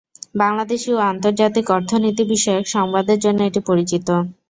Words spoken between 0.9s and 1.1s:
ও